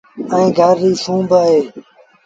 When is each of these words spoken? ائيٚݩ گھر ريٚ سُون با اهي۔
ائيٚݩ 0.33 0.55
گھر 0.57 0.75
ريٚ 0.83 0.99
سُون 1.03 1.21
با 1.29 1.39
اهي۔ 1.47 1.59